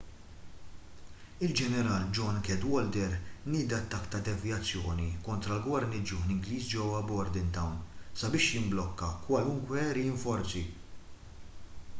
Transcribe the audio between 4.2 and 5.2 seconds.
devjazzjoni